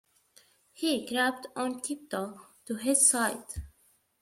[0.73, 3.43] He crept on tiptoe to his side.